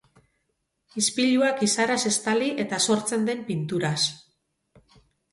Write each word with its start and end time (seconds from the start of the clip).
Ispiluak 1.01 1.59
izaraz 1.67 1.97
estali 2.11 2.47
eta 2.63 2.79
sortzen 2.93 3.27
den 3.27 3.43
pinturaz. 3.51 3.99